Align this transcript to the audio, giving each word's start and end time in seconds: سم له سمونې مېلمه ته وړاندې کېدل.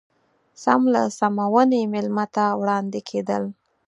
سم 0.63 0.81
له 0.93 1.03
سمونې 1.19 1.81
مېلمه 1.93 2.25
ته 2.35 2.45
وړاندې 2.61 2.99
کېدل. 3.09 3.43